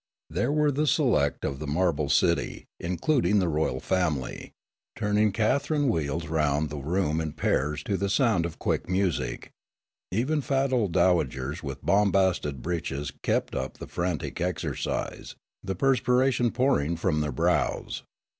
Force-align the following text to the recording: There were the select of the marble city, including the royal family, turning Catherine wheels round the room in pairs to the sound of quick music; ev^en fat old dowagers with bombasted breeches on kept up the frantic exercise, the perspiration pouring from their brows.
There 0.31 0.51
were 0.51 0.71
the 0.71 0.87
select 0.87 1.45
of 1.45 1.59
the 1.59 1.67
marble 1.67 2.09
city, 2.09 2.65
including 2.79 3.37
the 3.37 3.47
royal 3.47 3.79
family, 3.79 4.51
turning 4.95 5.31
Catherine 5.31 5.87
wheels 5.89 6.25
round 6.25 6.71
the 6.71 6.79
room 6.79 7.21
in 7.21 7.33
pairs 7.33 7.83
to 7.83 7.97
the 7.97 8.09
sound 8.09 8.43
of 8.47 8.57
quick 8.57 8.89
music; 8.89 9.51
ev^en 10.11 10.41
fat 10.43 10.73
old 10.73 10.91
dowagers 10.93 11.61
with 11.61 11.85
bombasted 11.85 12.63
breeches 12.63 13.11
on 13.11 13.19
kept 13.21 13.53
up 13.53 13.77
the 13.77 13.85
frantic 13.85 14.41
exercise, 14.41 15.35
the 15.63 15.75
perspiration 15.75 16.49
pouring 16.49 16.95
from 16.95 17.21
their 17.21 17.31
brows. 17.31 18.01